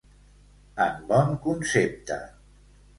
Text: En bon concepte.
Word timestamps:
En 0.87 0.97
bon 1.13 1.31
concepte. 1.47 2.21